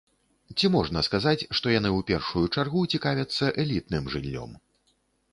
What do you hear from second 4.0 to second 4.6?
жыллём?